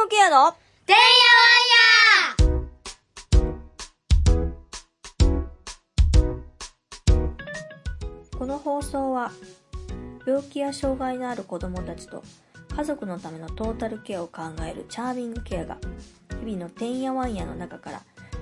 [0.00, 0.54] グケアの
[0.86, 1.02] てんや
[1.36, 2.60] わんや
[8.38, 9.30] この放送は
[10.26, 12.22] 病気や障害のある子供たちと
[12.74, 15.76] 家族のためのトータルケアを考えるチャーミングケアが
[16.42, 18.00] 日々のてんやわんやの中から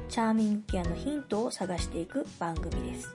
[0.08, 3.08] チャーミングケアのヒントを探していく番組です。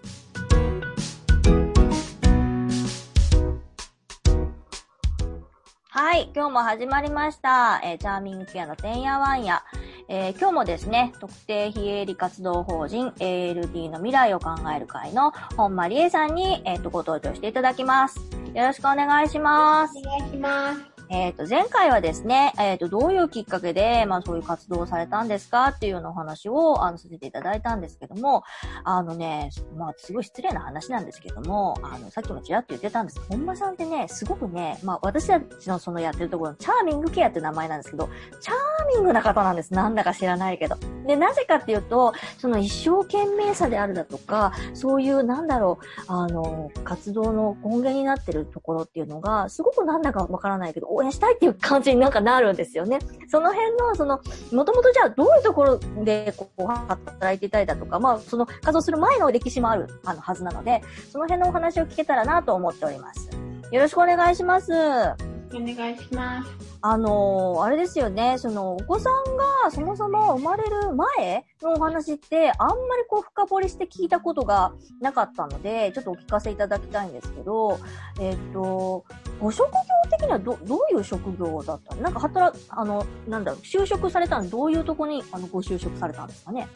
[6.14, 7.82] はい、今日も始まりました。
[7.84, 9.63] えーチャーミングケアのてんやわんや。
[10.08, 18.20] えー今日もですね、特定非営利活動法人 ALD の未来を考える会の本間理恵さんに、えっ、と、ご登場していただきます。
[18.54, 19.98] よろしくお願いします。
[19.98, 20.93] お願いします。
[21.13, 25.67] えっ、と、前回はですね、えっ、と、どういうきっかけで、まあそういう活動をされたんですか？
[25.67, 28.41] っていうようなお話を、あの、させていただいたんですけども、
[28.84, 38.09] あのね、まあすごい失礼な話なんですけども、あの、さっきもちらっと言ってたんですけど、本間さんってね、すごくね、まあ私たちのそのやってるところのチャーミングケアって名前なんですけど、
[38.41, 39.71] チャーミングな方なんです。
[39.71, 40.77] なんだか知らないけど。
[41.05, 45.77] で、なぜかっていうと、その一生懸命さであるだとか、そういう、なんだろ
[46.10, 52.99] う、あの、活動の根源になってるところっていうのが、すごくなんだかわからないけど、にしたいっていう感じになんかなるんですよね。
[53.27, 54.20] その辺の、その、
[54.51, 63.29] もともとじゃあどういうところで、こう、働いていたりだとか、まあ、その活動する前の歴史もある、あの、はずなので、その辺のお話を聞けたらなと思っております。
[63.71, 65.32] よろしくお願いします。
[65.57, 66.50] お願いします。
[66.81, 77.79] あのーあれですよね、その、お子さんがそもそも生まれる前のお話って、あんまりこう深掘りして聞いたことがなかったので、ちょっとお聞かせいただきたいんですけど、
[78.19, 79.06] えっ、と、
[79.40, 79.78] ご職業
[80.12, 82.01] 的にはど、どういう職業だったの？
[82.01, 86.67] なんか働、あの、なんだろう、就職されたのどういうとこに、あの、ご就職されたんですかね？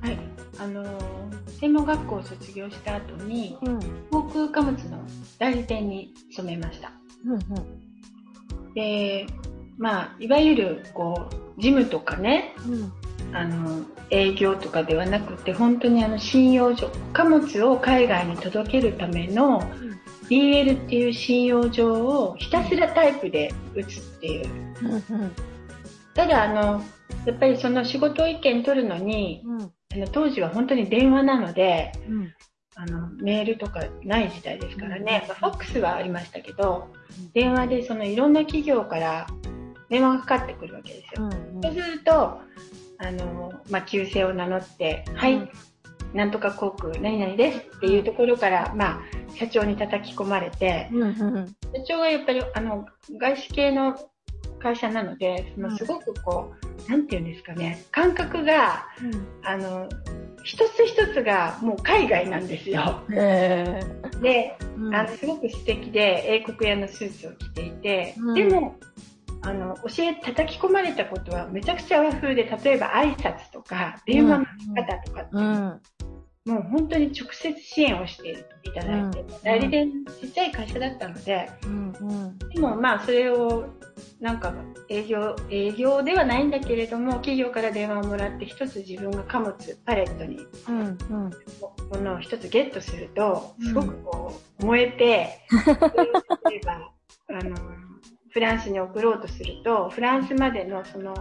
[0.00, 0.18] はい、
[0.58, 0.90] あのー
[1.60, 3.80] 専門学校を卒業した後にうん。
[4.10, 4.98] 航空貨物の
[5.38, 6.90] 代理店に勤めました
[7.24, 8.74] うん、うん。
[8.74, 9.26] で
[9.78, 12.92] まあいわゆるこう事務とかねうん。
[13.32, 19.62] あの営業とかではなくて本当にあの信用所貨物を海外に届けるための
[20.28, 24.48] DL っていう信用状をひたすらタイプで打つっていう
[24.82, 25.32] うん、うん。
[26.14, 26.82] ただあの
[27.24, 29.72] やっぱりその仕事意見取るのにうん。
[29.92, 32.32] あの当時は本当に電話なのでうん。
[32.82, 36.88] あのメールとかない時代ですからね、まあファックスはありましたけど
[37.34, 39.26] 電話でそのいろんな企業から
[39.90, 41.24] 電話がかかってくるわけですよ。
[41.24, 41.62] うん。
[41.62, 42.40] そうするとあ
[43.10, 45.50] の、まあ、旧姓を名乗って「はい、うん
[46.14, 49.00] なんとか航空何々です」っていうところから、まあ、
[49.36, 51.02] 社長に叩き込まれてうん。
[51.02, 51.46] うん。
[51.74, 52.86] 社長がやっぱりあの
[53.18, 53.98] 外資系の
[54.60, 55.70] 会社なのでそうん。
[55.70, 56.52] のすごくこ
[56.86, 58.86] う、なんていうんですかね感覚が
[59.42, 59.88] あの
[60.42, 63.02] 一つ一つがもう海外なんですよ。
[63.08, 68.34] でーあのすごく素敵で英国屋のスーツを着ていて、うん。
[68.34, 68.76] でも
[69.42, 74.44] あの教え叩き込まれたことはめちゃくちゃ和風で例えば挨拶とか電話の
[74.74, 75.80] 方とかって、うん。
[76.46, 79.90] もう本当に直接支援をしていただいて、うん代理店
[80.20, 81.92] ちっちゃい会社だったのでうん。
[81.92, 82.38] うん。
[82.38, 83.66] でもまあそれを
[84.20, 84.52] なんか
[84.88, 90.78] 営業営業ではないんだけれども企業から電話をもらって一つ自分が貨物パレットにうん。
[90.78, 91.30] うん。
[91.90, 94.96] ものを一つゲットするとうんすごくこう燃えて、
[96.48, 96.90] 例えば
[97.28, 97.56] あの
[98.30, 101.14] フランスに送ろうとするとフランスまでのその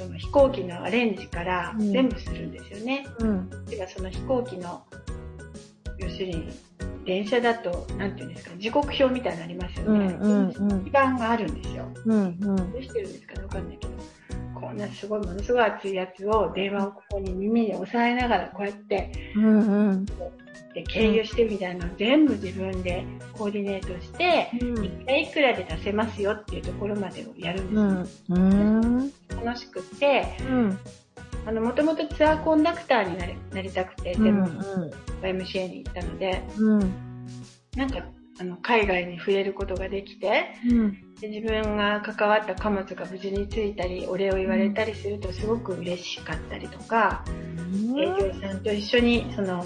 [0.00, 3.06] その飛行機のアレンジからうん全部するんですよね。
[3.18, 3.64] うん。
[3.66, 4.82] ではその飛行機の
[5.98, 6.48] 要するに
[7.04, 10.18] 電車だとなんていうんですか時刻表みたいなのありますよね。
[10.20, 11.84] うんうんうん基盤があるんですよ。
[12.06, 12.22] うん。
[12.22, 12.56] うん。
[12.72, 13.92] どうしてるんですかねわかんないけど。
[14.58, 19.44] こんなすごいものすごい熱いやつを電話をここに耳に押さえながらこうやってうん。
[19.44, 20.06] うん。
[20.74, 28.84] で経由してみたいなのを全部自分でコーディネートして、いくらいくらで出せますよっていうところまでをやるんですよ、うん。
[28.84, 29.12] うん。
[29.44, 30.78] 楽しくってうん。
[31.46, 34.46] あのもともとツアーコンダクターになりなりたくて、でも
[35.22, 36.78] YMCA に行ったのでうん。
[37.76, 38.04] なんか
[38.38, 41.14] あの海外に触れることができてうん。
[41.20, 47.24] で自分が関わった貨物が無事に着いたりお礼を言われたりするとすごく嬉しかったりとか、
[47.98, 49.64] 営業さんと一緒にその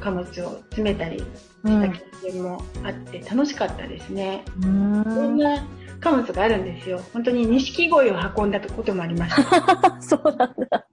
[0.00, 1.24] 貨物を詰めたりし
[1.64, 4.44] た経験もあって楽しかったですね。
[4.62, 5.00] うん。
[5.00, 5.66] いろんな
[6.00, 7.00] 貨物があるんですよ。
[7.12, 9.96] 本当に錦鯉を運んだこともありました。
[10.00, 10.86] そうなんだ。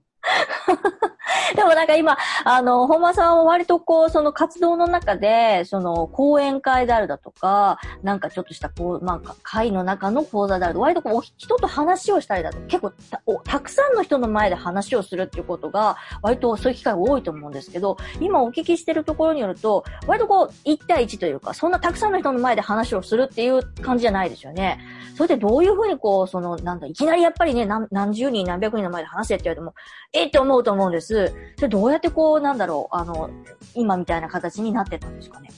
[1.56, 24.80] でもなんか今、あの、本間さんは割とこう、その活動の中で、その、講演会であるだとか、なんかちょっとしたこう、なんか会の中の講座であると、割とこう、人と話をしたりだとか、結構たおたくさんの人の前で話をするっていうことが、割とそういう機会が多いと思うんですけど、今お聞きしてるところによると、割とこう、1対1というか、そんなたくさんの人の前で話をするっていう感じじゃないですよね。
[25.16, 29.74] それでどういうふうにこう、その、なんだ、いきなりやっぱりね、何何十人何百人の前で話せって言われても、
[30.12, 31.32] えって思うと思うんです。
[31.56, 33.30] それどうやってこう、なんだろう、あの、
[33.74, 35.50] 今みたいな形になってたんですかね？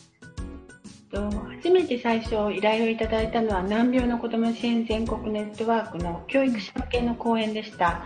[1.09, 1.31] と
[1.63, 8.05] 初めて最初依頼をいただいたのは難病の子ども支援全国ネットワークの教育者向けの講演でした。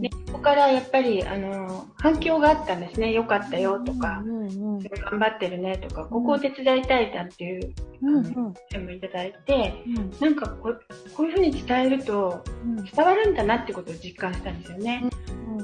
[0.00, 3.12] でそこからやっぱりあの反響があったんですね。
[3.12, 10.80] よかったよとか、うんうんすごい頑張ってるねとか、ここを手伝いたいだっていううんうん声もいただいて、うんなんかこう
[11.16, 15.00] こういうふうに伝えるとうん伝わるんだなってことを実感したんですよね。
[15.02, 15.10] うん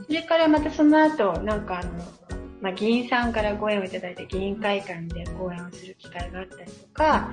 [0.08, 1.92] それからまたその後、なんかあの、
[2.62, 7.30] まあ、議員さんからご縁をいただいて議員会館で講演をする機会があったりとか、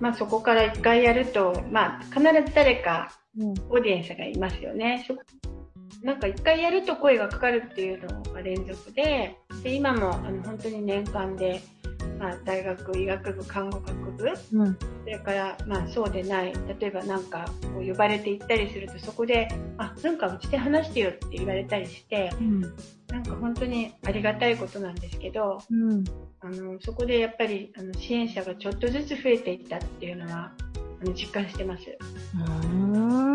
[0.00, 5.04] まあ、そこから一回やると、まあ、必ず誰かうんオーディエンスがいますよね。
[5.06, 5.14] そ
[6.02, 11.62] なんか一回やると声がかかるっていうのが連続で、で今もあの本当に年間で、
[12.18, 14.78] まあ、大学医学部看護学部うん。
[15.04, 22.60] それから、まあ、そうでない、例えばなんかこう呼ばれて行ったりすると、そこで、あ、なんかうちで話してよって言われたりして、うん。
[23.08, 26.04] なんか本当にありがたいことなんですけど、うん。
[26.40, 30.52] あのそこでやっぱりあの支援者がちょっとずつ増えていったっていうのは、
[31.00, 31.84] あの実感してます。
[32.34, 33.31] うー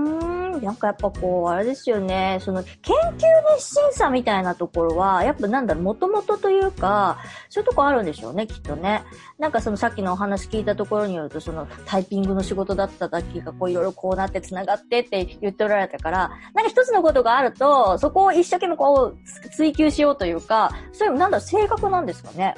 [0.59, 3.25] んなんかやっぱこう、あれですよね、その研究
[3.56, 7.18] 熱心さみたいなところは、やっぱなんだろう、もともとというか、
[7.50, 9.04] そういうとこあるんでしょうね、きっとね。
[9.39, 22.56] なんかそのさっきのお話聞いたところによると、そのタイピングの仕事だっただけがこういろいろこうなって繋がってって言っておられたから、なんか一つのことがあると、そこを一生懸命こう追求しようというか、そういうなんだろう、性格なんですかね？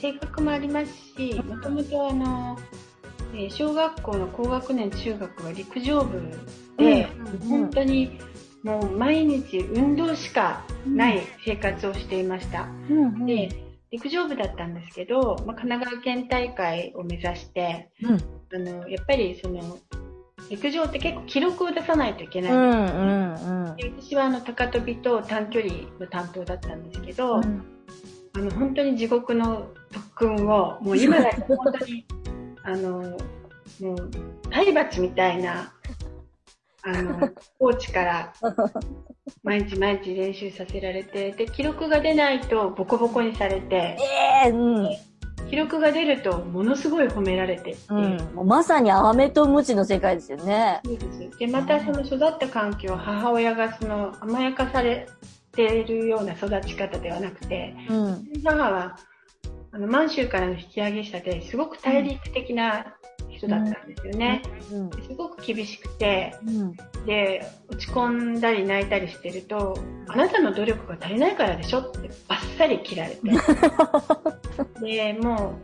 [0.00, 2.58] 性格もありますし、もともとあの、
[3.34, 6.20] えー小学校の高学年中学は陸上部
[6.76, 7.08] で、
[7.40, 7.48] うん。
[7.48, 8.18] 本当に
[8.62, 12.68] もう毎日運動しかない生活をしていました。
[12.88, 13.02] うん。
[13.04, 13.50] うんで、
[13.90, 18.18] 陸上部だったんですけど、まあ、神奈川県大会を目指して、うん。
[18.54, 19.78] あの、やっぱりその、
[20.48, 22.52] 陸上って結構記録を出さないといけない。
[22.52, 23.76] うんうんうん。
[23.76, 27.64] で私はあの高跳びと短距離の担当だったんですけど、うん。
[28.34, 32.04] あの本当に地獄の特訓をもう今だと本当に
[32.64, 33.16] あの
[33.80, 34.10] もう
[34.50, 35.72] 体罰みたいな
[36.82, 37.28] あの
[37.58, 38.32] コーチから
[39.42, 43.96] 毎日毎日練習させられてで記録が出ないとボコボコにされて
[44.44, 44.88] ええうん。
[45.48, 50.80] 記録が出るとものすごい褒められてっていううん、もうまさに飴とムチの世界ですよね。
[50.84, 55.08] そうですでまたその育った環境母親がその甘やかされ
[55.50, 58.28] ているような育ち方ではなくてうん。
[58.44, 58.96] 母は
[59.72, 62.96] あの満州からの引き上げ者ですごく大陸的な
[63.28, 64.90] 人だったんですよね、うん。
[64.90, 66.76] すごく厳しくてうん。
[67.06, 69.78] で落ち込んだり泣いたりしてると
[70.08, 73.20] あなたの努力が足りないからでしょってバッサリ切られて
[74.82, 75.54] でも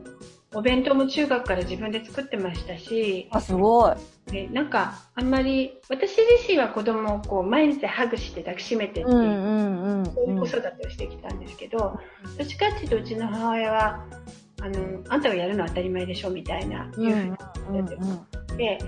[0.52, 3.92] うお弁当も中学から自分で作ってましたしあ、すごい。
[4.26, 9.76] でなんかあんまり私自身は子供をこう毎日ハグして抱きしめてっていう。
[10.14, 14.04] そういう子育てをしてきたんですけど、どっちかっていうとうちの母親は
[14.62, 17.28] あのあんたがやるのは当たり前でしょみたいな、うんいうふうに
[17.68, 18.78] うんうんで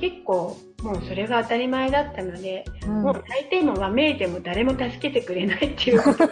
[0.00, 6.26] 結構もうそれが当たり前だったので、うんもう大抵もわめいても誰も助けてくれないっていうこと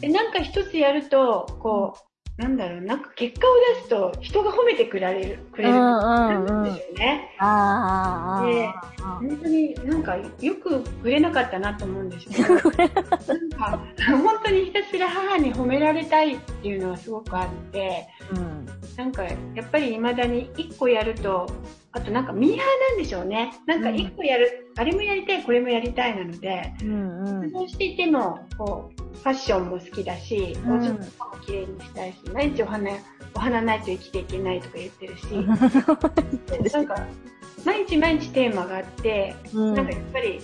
[0.00, 5.74] でなんか一つやるとこうなんだろうなんか結果を出すと人が褒めてくれるくれる。
[5.74, 7.30] うんですよね。
[8.44, 18.66] で本当になんかよく触れなかったなと思うんですけどなんか本当にひたすら母に褒められたいっていうのはすごくあってうん。
[18.96, 21.46] なんかやっぱり未だに1個やると
[21.94, 23.52] あとなんかミーハーなんでしょうね。
[23.66, 27.50] なんか1個やる、あれもやりたいこれもやりたいなのでうんうん。
[27.50, 30.72] そうしていてもこうファッションも好きだし、うん。
[30.72, 30.98] お家も
[31.46, 32.90] 綺麗にしたいし毎日お花
[33.34, 35.24] お花ないと生きていけないとか言ってるし
[36.72, 37.06] なんか
[37.64, 39.74] 毎日毎日テーマがあってうん。
[39.74, 40.40] なんかやっぱり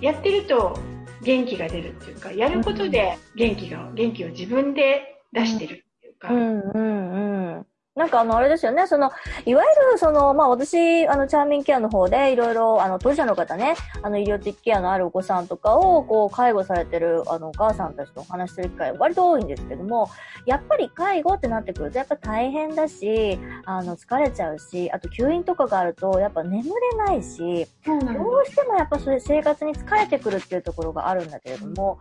[0.00, 0.78] やってると
[1.22, 7.66] 元気が出るっていうか、やることで元気が、元気を自分で出してるっていうか、うんうんうん。
[8.00, 9.10] なんかあの、あれですよね、その、
[9.44, 20.08] いわゆる、その、まあ私、あの、チャーミンケアの方で、いろいろ、あの、当事者の方ね、あの、医療的ケアのあるお子さんとかを、こう、介護されてる、あの、お母さんたちとお話しする機会、割と多いんですけども、
[20.46, 31.98] やっぱり介護ってなってくると、やっぱ大変だし、あの、疲れちゃうし、あと吸引とかがあると、やっぱ眠れないし、どうしてもやっぱそれ生活に疲れてくるっていうところがあるんだけれども、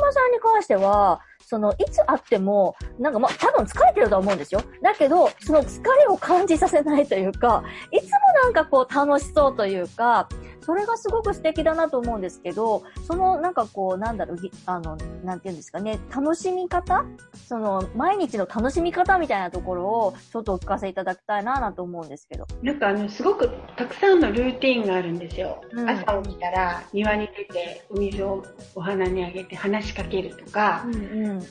[0.00, 4.62] 本間さんに関しては、その、いつ会っても、なんかまあ、多分疲れてると思うんですよ。
[4.82, 10.28] だけど、その疲れを感じさせないというか、いつもなんかこう楽しそうというか、
[10.70, 17.04] それがすごく素敵だなと思うんですけど、そのなんかこう、なんだろう、ぎあの、なんていうんですかね、楽しみ方？
[17.48, 22.46] その、毎日の楽しみ方みたいなところを、ちょっとお聞かせいただきたいななと思うんですけど。
[22.62, 25.60] なんかあの、すごくたくさんのルーティンがあるんですよ。
[25.72, 28.44] うん朝起きたら庭に出てお水を
[28.76, 31.42] お花にあげて話しかけるとか、んうん。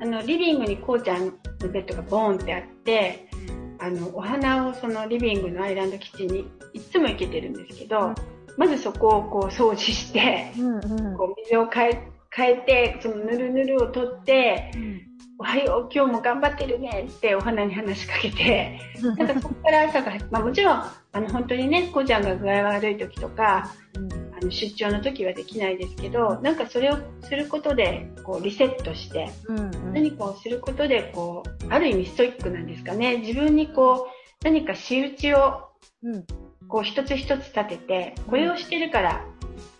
[0.00, 1.32] あの、リビングにこうちゃんの
[1.70, 3.28] ベッドがボーンってあって、
[3.80, 8.14] あの、お花をそのリビングのアイランドキッチンにいつも行けてるんですけど、うん
[8.56, 11.16] まずそこをこう掃除して、うんうん。
[11.16, 14.70] こう水を変え、変えて、そのぬるぬるを取って、
[15.38, 18.80] おはよう、今日も頑張ってるねってお花に話しかけて、
[19.18, 20.82] なんかそこから朝が、まあもちろん、
[21.12, 23.74] あの本当にね、こうちゃんが具合悪い時とか、
[24.38, 29.92] あの出張の時はできないですけど、なんかそれをすることで、こうリセットして、うんうん。
[29.92, 33.18] 何かをすることで、こう、ある意味ストイックなんですかね。
[33.18, 35.68] 自分にこう、何か仕打ちを、
[36.02, 36.24] うん
[36.68, 39.24] こう一つ一つ立てて、これをしてるから、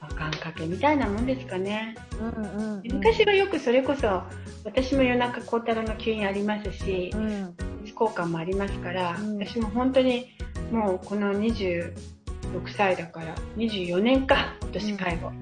[0.00, 1.96] まあ願掛けみたいなもんですかね。
[2.20, 2.82] うんうんうん。
[2.94, 4.22] 昔はよくそれこそ、
[4.64, 7.54] 私も夜中孝太郎の吸引ありますしう、ん。
[7.94, 10.28] 効果もありますから、うん私も本当に
[10.70, 11.92] もうこの26
[12.76, 15.32] 歳だから、24年か、今年介護。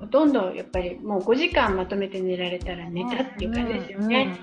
[0.00, 4.38] ほとんどやっぱりもう5時間まとめて寝られたら寝たっていう感じですよね。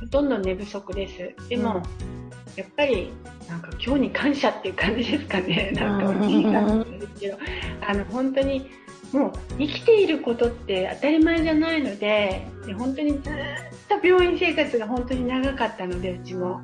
[0.00, 1.48] ほとんど寝不足です。
[1.48, 2.17] でも、うん
[2.58, 3.12] やっぱり、
[3.48, 5.70] なんか今日に感謝っていう感じですかね。
[5.76, 7.38] なんかうん大きい感じですけど、
[7.86, 8.68] あの、本当に、
[9.12, 16.60] もう生きていることって当たり前じゃないので、で本当にずーっと病院生活が本当に長かったので、うちも。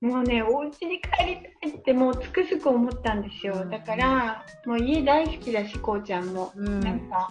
[0.00, 3.64] もうね、お家に帰りたいってもうつくづく思ったんですよ。
[3.70, 6.52] だから、もう家大好きだし、こうちゃんも。
[6.56, 7.28] うんなんか、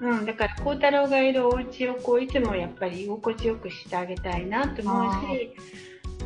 [0.00, 5.54] うん、だから、孝太郎がいるお家をこう、いつもやっぱり居心地よくしてあげたいなと思うし、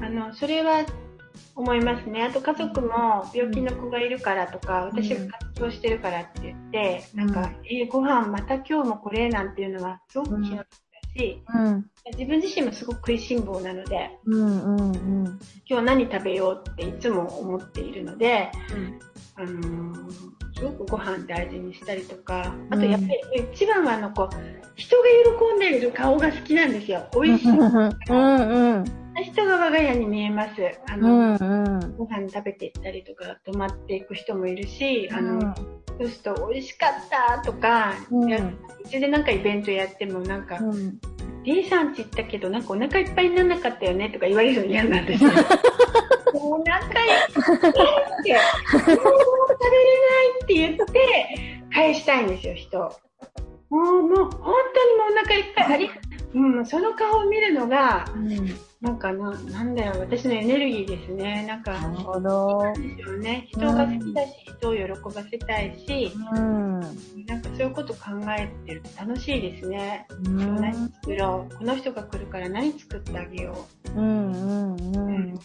[0.03, 0.85] あの、それは
[1.55, 2.25] 思いますね。
[2.25, 4.89] あと家族も病気の子がいるからとか、うん。
[4.89, 7.27] 私が活動してるからって言って、うん。
[7.27, 10.67] なんか、えーご飯また今日もこれなんていうのはすごく気の毒だ
[11.17, 11.87] し、うん。
[12.17, 15.41] 自分自身もすごく食いしん坊なので、うんうんうん。
[15.67, 18.51] 今日何食べようっていつも思っているので、
[19.37, 20.13] あのー
[20.55, 23.21] すごくご飯大事にしたりとか、あとやっぱり
[23.53, 24.37] 一番はあのこう、
[24.77, 25.03] 人が
[25.49, 27.09] 喜んでいる顔が好きなんですよ。
[27.21, 27.51] 美味しい。
[27.51, 30.63] うんうん人が我が家に見えます。
[30.89, 35.55] あうの、んうんご飯食べていったりとか、泊まっていく人もいるし、あの、うん
[35.99, 40.99] そうすると美味しかったとか、うんちでなんかイベントやってもなんか、うん
[41.45, 45.31] リーさんち行ったけどなんかお腹いっぱいにならなかったよねとか言われるの嫌なんですよ。
[46.35, 49.13] お腹いっぱいって、もう食べれな
[50.23, 52.79] いって言って返したいんですよ、人。
[52.79, 52.89] も
[53.81, 54.53] う、もう、本当にも
[55.09, 55.75] うお腹いっぱい。
[55.75, 55.91] あり
[56.35, 58.07] うん、その顔を見るのが、
[58.81, 61.45] なんかな、なんだよ、私のエネルギーですね。
[61.47, 62.63] なんか、なるほど。
[62.75, 63.47] でしょうね。
[63.51, 66.81] 人が好きだし、人を喜ばせたいし、うん。
[67.27, 68.01] なんかそういうこと考
[68.37, 70.07] えてると楽しいですね。
[70.25, 71.55] うん何作ろう。
[71.57, 75.39] この人が来るから何作ってあげようんうんうん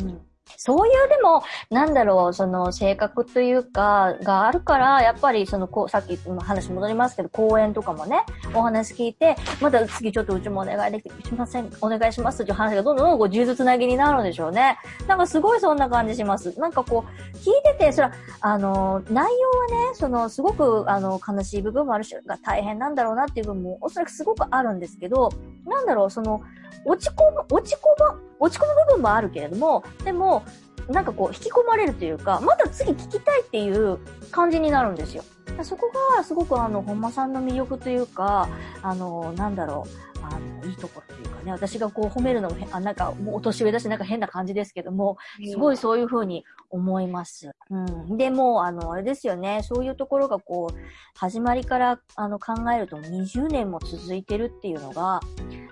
[0.00, 0.20] うん
[0.56, 8.24] そういうでも、なんだろう、その性格というか、があるから、やっぱりその、こう、さっき話戻りますけど、講演とかもね、
[8.54, 14.78] お話聞いて、また次ちょっとうちもお願いできしません、お願いしますっていう話がどんどんこう、呪術なぎになるんでしょうね。
[15.06, 16.58] なんかすごいそんな感じします。
[16.58, 25.30] なんかこう、聞いてて、そら、あの、内容はね、その、すごく、あの、悲しい部分もあるし、が大変なんだろうなっていう部分も、おそらくすごくあるんですけど、
[25.66, 26.42] なんだろう、その、
[26.84, 27.78] 落ち込む、落ち込
[28.12, 30.44] む、落ち込む部分もあるけれども、でも、
[30.88, 33.98] なんかこう、引き込まれるというか、また次聞きたいっていう
[34.30, 35.24] 感じになるんですよ。
[35.62, 38.48] そこが、すごくあの、本間さんの魅力というか、
[38.82, 45.46] あの、なんだろう、あの、いいところというかね、私がこう褒めるのも変、あ、なんか、もうお年上だし、なんか変な感じですけども、う。
[45.46, 47.54] すごいそういうふうに思います。
[47.70, 48.16] うん。
[48.16, 50.76] でも、あの、あれですよね、そういうところがこう、
[51.16, 55.20] 始まりから、あの、考えると20年も続いてるっていうのが、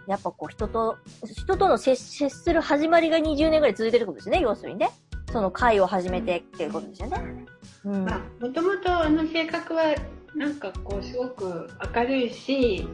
[0.07, 4.91] やっぱこう、人と、人との接接する始まりが20年ぐらい続いてることですね、要するにね。
[5.33, 7.47] その会を始めてっていうことですよね。
[7.85, 8.05] うん。
[8.05, 9.95] まあ、もともとあの性格は
[10.35, 12.87] なんかこうすごく明るいし、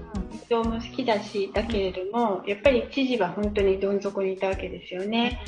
[0.50, 5.40] 運動も好きだし、だけれども、やっぱり知事は本当にどん底にいたわけですよね。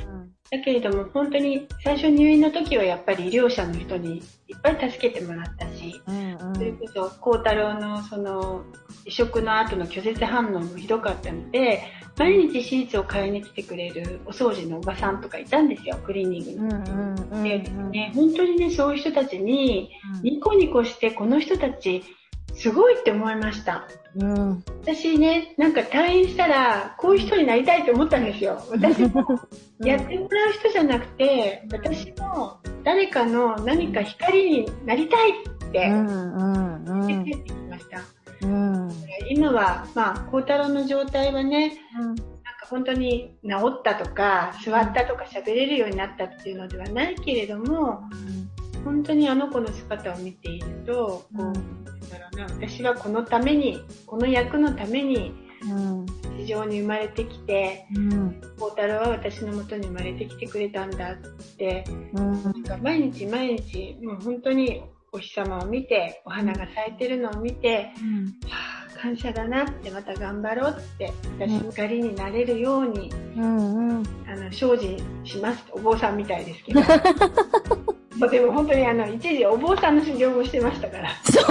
[0.50, 6.54] だけれども本当に最初入院の時はやっぱり医療者の人にいっぱい助けてもらったし、うんうん。
[6.56, 8.64] それこそ孝太郎のその
[9.04, 11.82] 移植の後の拒絶反応もひどかったので、
[12.18, 16.76] 毎日手術を買いに来てくれるお掃除のおばさんとかいたんですよ、クリーニングうんの。
[16.76, 19.90] うんうんでですね、本当にね、そういう人たちに
[20.22, 22.02] ニコニコしてこの人たち
[22.60, 23.88] すごいって思いました。
[24.16, 28.62] うん私ね、なんか退院したら、こういう人になりたいと思ったんですよ。
[28.70, 29.24] 私も
[29.80, 38.00] やってもらう人じゃなくて、私も誰かの何か光になりたいってうんうんうん言ってきました。
[38.42, 38.90] うん
[39.30, 42.22] 今は、まあ、孝太郎の状態はね、なんか
[42.68, 48.02] 本当に治ったとか、座ったとか喋れるようになったっていうのではないけれども、
[48.84, 55.32] 本当にあの子の姿を見ていると、こう、だろうな、私はこのために、この役のために
[55.62, 56.06] うん。
[56.38, 58.40] 地上に生まれてきて、うん。
[58.58, 61.16] 孝太郎は私のもとに生まれてきてくれたんだっ
[61.56, 61.84] て、
[62.14, 62.42] うん。
[62.42, 64.82] なんか毎日毎日、もう本当に
[65.12, 67.92] お日様を見て、お花が咲いてるのを見て、
[68.48, 73.98] はあ、感謝だなって、また頑張ろうって、私光になれるように、うん。
[73.98, 74.06] うん。
[74.26, 75.64] あの、精進します。
[75.72, 76.80] お坊さんみたいですけど。
[78.20, 81.10] もうでも本当にあの、一時お坊さんの修行もしてましたから。
[81.24, 81.44] そう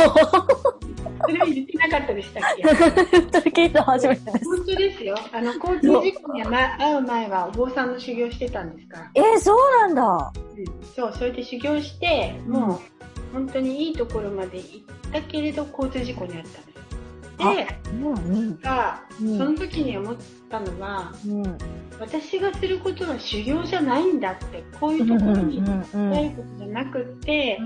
[1.21, 5.17] それは言ってなかったでしたっけ聞いた初めてです本当ですよ。
[5.33, 9.11] あの、交通事故に会う前はお坊さんの修行してたんですから。
[9.15, 16.68] えー、そうなんだうんそう、それで修行して、もう、本当にいいところまで行ったけれど、交通事故に遭った
[18.61, 19.37] が、うん。
[19.37, 20.17] その時に思っ
[20.49, 21.57] たのは、うん。
[21.99, 27.59] 私がすることは修行じゃないんだって、こういうところにうんうん帰ることじゃなくって、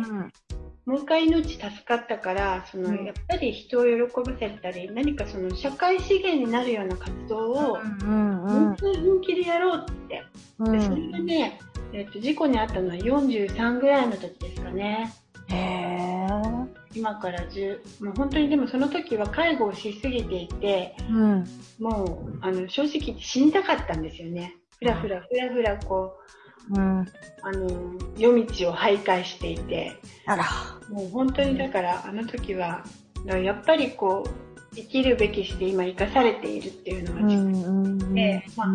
[0.85, 3.05] もう一回命助かったから、その、うん。
[3.05, 10.23] やっぱり人を喜ばせたり、何かその社会資源になるような活動を、本当に本気でやろうって。
[10.59, 11.59] うで、それんがね、
[11.93, 15.13] えっと、事故に遭ったのは43ぐらいの時ですかね。
[15.49, 21.45] へえ今から10、もう本当にでもその時は介護をしすぎていて、うん。
[21.79, 24.55] もう、あの、正直死にたかったんですよね。
[24.79, 26.17] ふらふらふらふらこ
[26.69, 27.05] う、うん。
[27.41, 29.93] あの、夜道を徘徊していて、
[30.89, 32.83] もう本当にだからあの時は、
[33.25, 34.29] やっぱりこう、
[34.75, 38.67] 生きるべきして今生かされているっていうのが、うんうんでまあ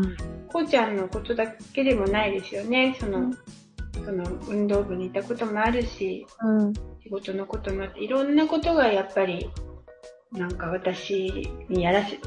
[0.48, 2.96] こうちゃんのことだけでもないですよね。
[2.98, 3.38] その、うん
[3.94, 6.72] その運動部にいたこともあるし、うん。
[7.02, 9.50] 仕事のこともあって、いろんなことがやっぱり、
[10.32, 12.18] なんか私にやらせ、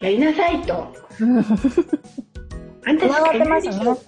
[0.00, 0.94] やりなさいと。
[1.20, 1.38] うん。
[1.38, 3.98] あんたしかいないでしょ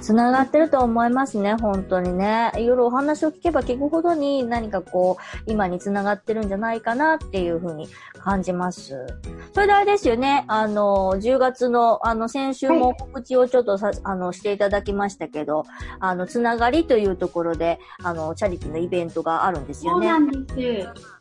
[0.00, 2.52] つながってると思いますね、本当にね。
[2.56, 9.06] いろいろお話を聞けば聞くほどに何かこう、今につながってるんじゃないかなっていうふうに感じます。
[9.52, 15.64] それであれですよね、あの、10月の、あの、先週も告知をちょっとさ、あの、していただきましたけど、
[16.00, 20.08] あの、つながりというところで、あの、チャリティーのイベントがあるんですよね。
[20.08, 21.17] そうなんです。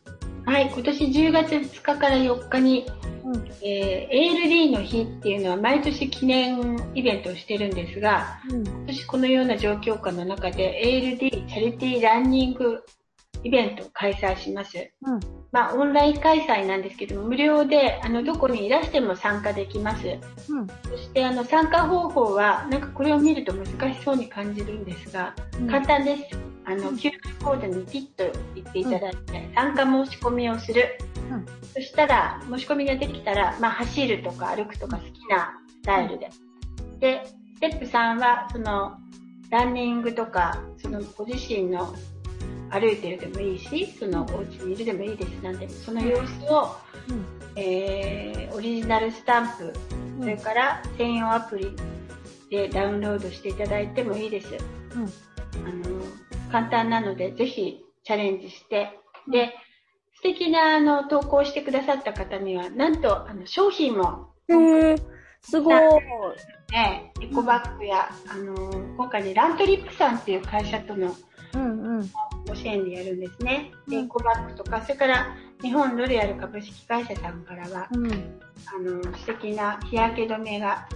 [0.47, 2.85] はい、今年10月2日から4日に、
[3.25, 3.49] うん。
[3.61, 8.65] えー ALD の日っていうのは毎年記念イベントをしてるんですが、うん。
[8.65, 10.81] 今年このような状況下の中で
[11.19, 12.81] ALD チャリティーランニング
[13.47, 14.77] イベントを開催します。
[15.01, 15.19] うん
[15.53, 20.05] まあ、オンライン開催なんですけども、無料で、あの、どこにいらしても参加できます。
[20.49, 26.23] うんそして、あの、参加方法は、なんかこれを見ると難しそうに感じるんですが、うん簡単です。
[26.65, 30.97] あの、QR コードにピッと言っていただいて、参加申し込みをする。
[31.31, 36.29] うんそしたら、申し込みができたら、まあ、走るとか歩くとか好きなスタイルで。
[36.99, 38.97] で、ステップ3は、その、
[39.49, 41.93] ランニングとか、その、ご自身の
[42.69, 45.29] 歩いてるでもいいし、その、お家にいるでもいいです。
[45.41, 46.75] なんで、その様子を、
[47.09, 47.25] うん
[47.55, 49.73] えー、オリジナルスタンプ、
[50.19, 51.75] それから専用アプリ
[52.49, 54.47] でダウンロードしていただいてもいいです。
[54.95, 55.27] うん
[55.65, 56.01] あの、
[56.51, 58.99] 簡単なので、ぜひチャレンジして、
[59.29, 59.53] で、
[60.15, 64.29] 素敵なあの投稿してくださった方には、なんとあの商品も、
[65.41, 65.81] すごい。
[66.71, 71.15] ね、エコバッグや、あの、今回ね、ラントリップさんっていう会社との
[71.53, 72.11] うんうん。
[72.47, 73.71] ご支援でやるんですね。
[73.87, 78.11] で、コバッグとか、それから日本ロレアル株式会社さんからは、うん。
[78.11, 80.87] あの、素敵な日焼け止めが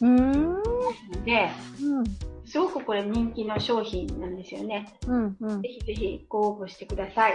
[0.00, 1.24] うーん。
[1.24, 1.48] で、
[1.82, 2.04] うん。
[2.44, 4.98] すごくこれ人気の商品なんですよね。
[5.06, 5.36] うん。
[5.40, 5.68] うんぜ。
[5.68, 7.34] ひぜひご応募してください。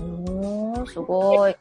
[0.00, 1.54] おー、すごい。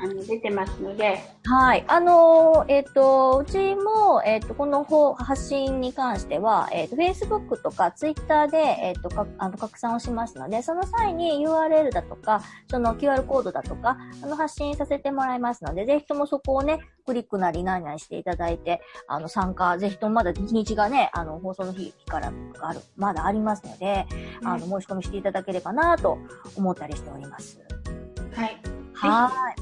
[0.00, 1.84] あの出てますので、はい。
[1.88, 24.06] あのーえっ、と、うちも、えっ、と、この方発信に関しては、えっ、と、Facebook とか Twitter で、えっ、と、かあの拡散をしますので、その際に URL だとか、その QR コードだとか、あの、発信させてもらいますので、ぜひともそこをね、クリックなり何々していただいて、あの、参加、ぜひともまだ日にちがね、あの、放送の日からある、まだありますので、
[24.44, 26.18] あの、申し込みしていただければなと
[26.56, 27.58] 思ったりしております。
[28.34, 28.77] はい。
[28.98, 29.54] は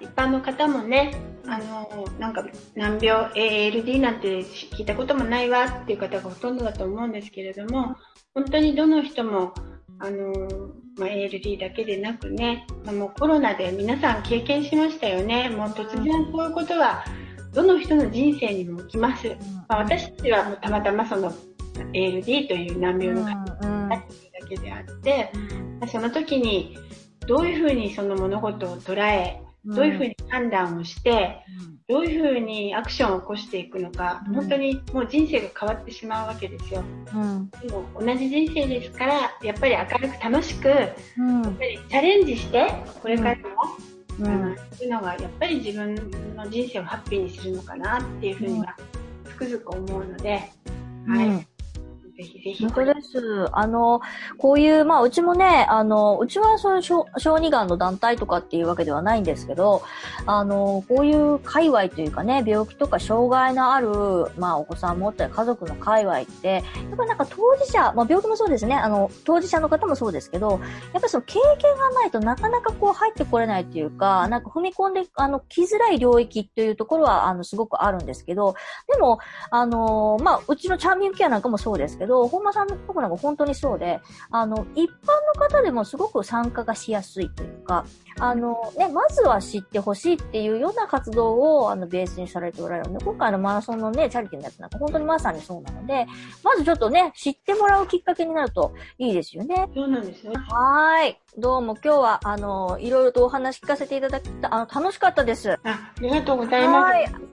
[0.00, 1.14] 一般の方もね、
[1.46, 7.96] あの、なんか難病、ALD なんて聞いたこともないわっていう方がほとんどだと思うんですけれども、
[8.34, 9.52] 本当にどの人も、
[9.98, 10.48] あの、
[10.96, 15.48] まあ、ALD だけでなくね、まあもうコロナで皆さん経験しましたよね。
[15.50, 17.04] もう突然こういうことは、
[17.52, 19.26] どの人の人生にも起きます。
[19.26, 19.30] い。
[19.68, 21.32] まあ、私たちはもうたまたまその
[21.92, 23.34] ALD という難病の方
[23.88, 24.02] だ
[24.48, 25.32] けであって、
[25.88, 26.76] その時に
[27.30, 31.38] どういうふうにその物事を捉え、どういうふうに判断をして、
[31.88, 36.82] どういうふうにアクションを起こしていくのか、うん本当にもう人生が変わってしまうわけですよ。
[37.14, 37.48] うん。
[37.50, 39.14] でも同じ人生ですから、
[39.44, 41.54] やっぱり明るく楽しく、やっうん。
[41.54, 42.68] ぱりチャレンジして、
[43.00, 43.42] これからも、
[44.18, 44.56] うん。
[44.72, 45.94] そういうのがやっぱり自分
[46.34, 48.74] の人生をハッピーにするのかなっていうふうには
[49.24, 50.50] つくづく思うので、
[51.06, 51.46] はい。
[52.20, 52.64] ぜひぜひ。
[52.64, 53.48] 本当です。
[53.52, 54.00] あの、
[54.38, 59.82] こういう、まあ、うちもね、あの、うちはそういう小小児がんの団体とかっていうわけではないんですけど、
[60.26, 63.88] あの、こういう界隈というかね、病気とか障害のある、
[64.36, 70.60] まあ、お子さん持ったり家族の界隈って、やっぱなんか当事者、まあ、病気もそうですね、あの、当事者の方もそうですけど、
[70.92, 78.54] やっぱその経験がないとなかなかこう入ってこれないっていうか、なんか踏み込んで、あの、来づらい領域っていうところは、あの、すごくあるんですけど、
[78.92, 79.18] でも、
[79.50, 84.90] あのまあ、うちのチャーミングケアなんかもそうですけど、本間さんのところなんか本当にそうで、あの、一般
[85.34, 87.84] の方でもすごく参加がしやすいというか、
[88.18, 96.06] あの、ね、まずは知ってほしいっていうような活動を、あの、ベースにされておられるので、今回のマラソンのね、チャリティーのやつなんか本当にまさにそうなので、
[96.42, 99.68] まずちょっとね、知ってもらうきっかけになるといいですよね。
[99.74, 100.32] そうなんですよ。
[100.32, 101.16] はーい。
[101.38, 105.52] どうも今日は、あの、いろいろとお話聞かせていただきた、あの、楽しかったです。
[105.52, 106.92] あありがとうございます。
[106.92, 107.30] はい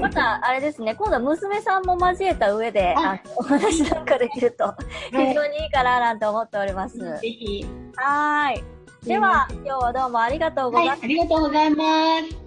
[0.00, 4.74] また、あれですね、今度は娘さんも交えた上で、あお話なんかできると、
[5.10, 6.98] 非はい常にいいかななんて思っております。
[6.98, 7.64] ぜひ。
[7.96, 8.64] はーい。
[9.06, 11.84] では、今日はどうもありがとうございましたはい、ありがとうございま
[12.30, 12.41] す。